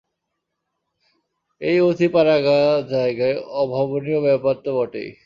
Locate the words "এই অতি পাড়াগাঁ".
1.61-2.65